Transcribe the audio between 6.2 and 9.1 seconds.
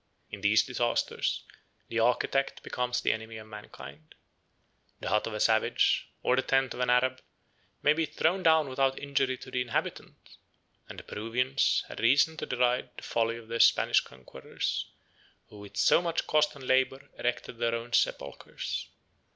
or the tent of an Arab, may be thrown down without